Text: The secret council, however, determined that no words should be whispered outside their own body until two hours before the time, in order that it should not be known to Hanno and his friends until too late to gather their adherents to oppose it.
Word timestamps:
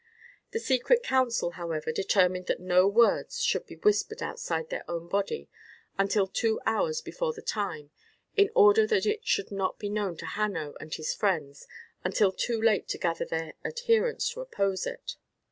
The 0.49 0.57
secret 0.59 1.03
council, 1.03 1.51
however, 1.51 1.91
determined 1.91 2.47
that 2.47 2.59
no 2.59 2.87
words 2.87 3.43
should 3.43 3.67
be 3.67 3.75
whispered 3.75 4.23
outside 4.23 4.71
their 4.71 4.83
own 4.89 5.07
body 5.07 5.47
until 5.95 6.25
two 6.25 6.59
hours 6.65 7.01
before 7.01 7.33
the 7.33 7.43
time, 7.43 7.91
in 8.35 8.49
order 8.55 8.87
that 8.87 9.05
it 9.05 9.27
should 9.27 9.51
not 9.51 9.77
be 9.77 9.89
known 9.89 10.17
to 10.17 10.25
Hanno 10.25 10.73
and 10.79 10.91
his 10.91 11.13
friends 11.13 11.67
until 12.03 12.31
too 12.31 12.59
late 12.59 12.87
to 12.87 12.97
gather 12.97 13.25
their 13.25 13.53
adherents 13.63 14.27
to 14.31 14.41
oppose 14.41 14.87
it. 14.87 15.17